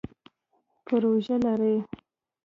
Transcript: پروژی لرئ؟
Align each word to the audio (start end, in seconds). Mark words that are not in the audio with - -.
پروژی 0.85 1.35
لرئ؟ 1.43 1.75